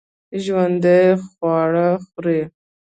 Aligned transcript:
ژوندي 0.43 0.99
خواړه 1.27 1.87
خوري 2.09 2.41